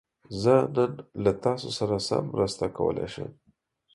[0.41, 0.91] زه نن
[1.23, 3.29] له تاسو سره څه مرسته کولی شم؟